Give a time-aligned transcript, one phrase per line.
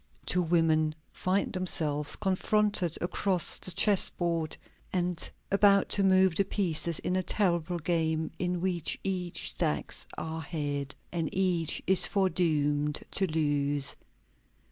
[0.25, 4.57] Two women find themselves confronted across the chessboard
[4.91, 10.39] and about to move the pieces in a terrible game in which each stakes her
[10.39, 13.95] head, and each is foredoomed to lose.